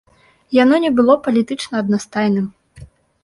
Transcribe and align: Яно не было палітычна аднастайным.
Яно 0.63 0.75
не 0.85 0.89
было 0.99 1.17
палітычна 1.27 1.73
аднастайным. 1.83 2.47